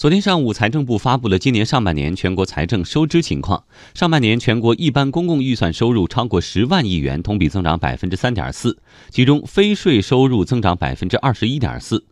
[0.00, 3.64] 昨天上午，财政部发布了今年上半年全国财政收支情况。
[3.92, 8.78] 上半年全国一般公共预算收入超过十万亿元，同比增长百分之三点四，
[9.10, 12.02] 其中非税收入增长百分之二十一点四。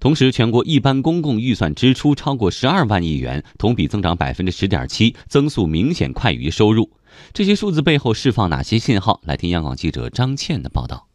[0.00, 6.90] 同时，全国一般公共预算支出超过十二万亿元，同比增长百分之十点七，增速明显快于收入。
[7.32, 9.20] 这些数字背后释放哪些信号？
[9.22, 11.05] 来听央广记者张倩的报道。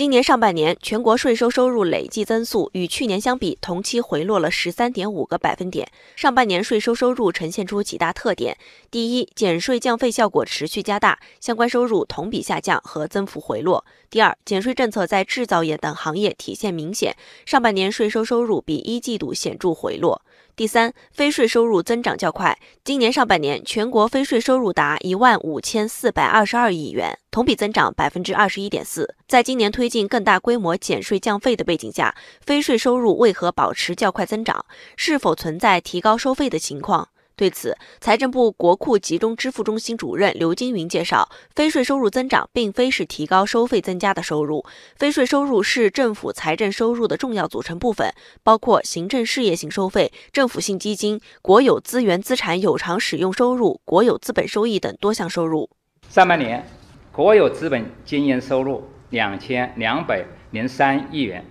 [0.00, 5.86] 今年上半年，全国税收收入累计增速与去年相比，同期回落了十三点五个百分点。
[6.16, 8.56] 上半年税收收入呈现出几大特点：
[8.90, 17.14] 第一，减税降费效果持续加大，相关收入同比下降和增幅回落；第二，减税政策在制造业等行业体现明显，
[17.44, 20.22] 上半年税收收入比一季度显著回落。
[20.60, 22.58] 第三，非税收入增长较快。
[22.84, 29.14] 今年上半年，全国非税收入达一万五千四百二十二亿元，同比增长百分之二十一点四。
[29.26, 32.14] 在今年推进更大规模减税降费的背景下，
[32.44, 34.62] 非税收入为何保持较快增长？
[34.96, 37.08] 是否存在提高收费的情况？
[37.40, 44.62] 对此，财政部国库集中支付中心主任刘金云介绍，非税收入增长并非是提高收费增加的收入，
[44.98, 55.70] 非税收入是政府财政收入的重要组成部分，包括行政事业性收费、政府性基金、国有资源资产有偿使用收入、国有资本收益等多项收入。
[56.10, 56.62] 上半年，
[57.10, 61.42] 国有资本经营收入两千两百零三亿元，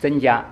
[0.00, 0.44] 增加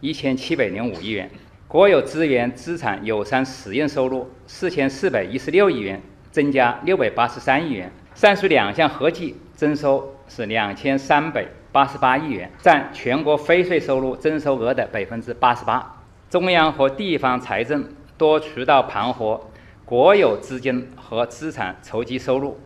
[0.00, 1.30] 一千七百零五亿元。
[1.68, 7.92] 国有资源资产有偿使用收入四千四百一十六亿元，增加六百八十三亿元。
[8.14, 16.02] 上述两项合计增收是两千三百八十八亿元，占全国非税收入增收额的百分之八十八。
[16.30, 19.50] 中央和地方财政多渠道盘活
[19.84, 22.58] 国有资金和资产筹集收入，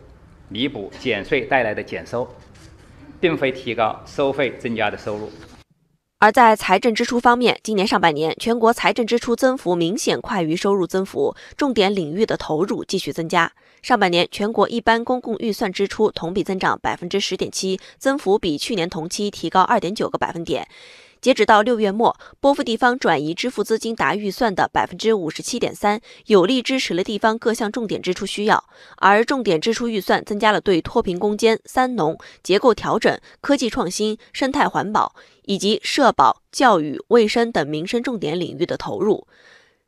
[0.49, 2.29] 弥补减税带来的减收，
[3.19, 5.29] 并非提高收费增加的收入。
[6.23, 13.53] 而在财政支出方面，今年上半年全国财政支出增幅明显快于收入增幅，重点领域的投入继续增加。
[13.83, 20.65] 上半年全国一般公共预算支出同比增长百分之十点七，增幅比去年同期提高二点九个百分点。
[21.23, 28.65] 截止到六月末，拨付地方转移支付资金达预算的百分之五十七点三，有力支持了地方各项重点支出需要。
[28.97, 39.25] 而重点支出预算增加了对脱贫攻坚、三农、结构调整、科技创新、生态环保以及社保、教育、卫生等民生重点领域的投入。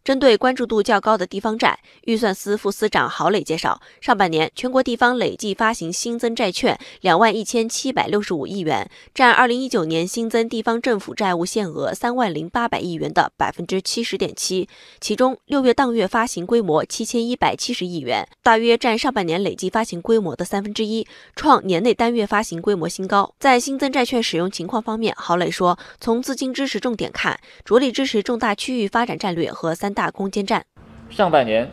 [0.05, 14.69] 针对关注度较高的地方债，预算司副司长郝磊介绍，上半年全国地方累计发行新增债券两万一千七百六十五亿元，占二零一九年新增地方政府债务限额三万零八百亿元的百分之七十点七。
[15.01, 23.33] 其中，六月当月发行规模七千一百七十亿元，大约占上半年累计发行规模的三分之一，创年内单月发行规模新高。
[23.41, 29.94] 在新增债券使用情况方面，郝磊说，从资金支持重点看，着力支持重大区域发展战略和三。
[29.95, 30.65] 大攻坚战。
[31.09, 31.71] 上半年，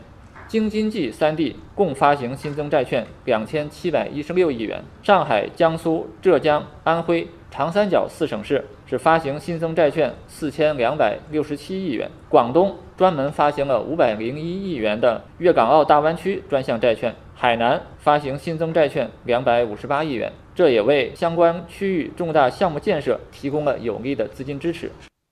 [0.48, 4.84] 京津冀三地共发行新增债券两千七百一十六亿元。
[5.02, 12.10] 上海、江苏、浙江、安徽、长三角四省市只发行新增债券四千两百六十七亿元。
[12.30, 17.16] 广东专门发行了五百零一亿元的粤港澳大湾区专项债券。
[17.34, 20.32] 海南发行新增债券两百五十八亿元。
[20.54, 24.92] 这也为相关区域重大项目建设提供了有力的资金支持。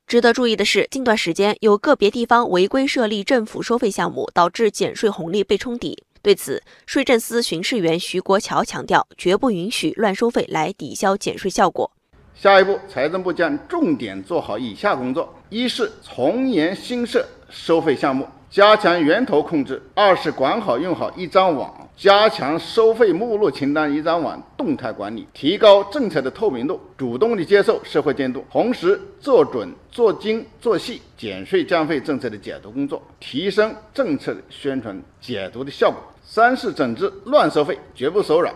[0.10, 6.04] 值得注意的是，近段时间有个别地方违规设立政府收费项目，导致减税红利被冲抵。
[6.24, 11.92] 对此，税政司巡视员徐国桥强调，绝不允许乱收费来抵消减税效果。
[12.34, 18.28] 下一步，财政部将重点做好以下工作：一是从严新设收费项目。
[18.50, 36.02] 加强源头控制，二是管好用好一张网，加强收费目录清单一张网动态管理，提高政策的透明度，主动的接受社会监督，同时做准、做精、做细减税降费政策的解读工作，提升政策宣传解读的效果。
[36.24, 38.56] 三是整治乱收费，绝不手软。